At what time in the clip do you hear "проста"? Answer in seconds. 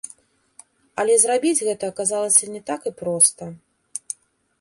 3.03-3.43